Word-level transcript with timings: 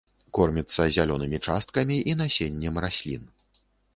Корміцца 0.35 0.85
зялёнымі 0.95 1.39
часткамі 1.47 1.97
і 2.13 2.17
насеннем 2.21 2.81
раслін. 2.87 3.29